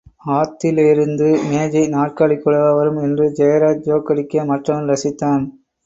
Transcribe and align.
ஆத்திலேருந்து 0.31 1.27
மேஜை–நாற்காலி 1.43 2.37
கூடவா 2.39 2.73
வரும்? 2.73 2.99
என்று 3.01 3.27
ஜெயராஜ் 3.39 3.87
ஜோக் 3.87 4.11
அடிக்க, 4.11 4.45
மற்றவன் 4.45 4.89
ரசித்தான். 4.89 5.45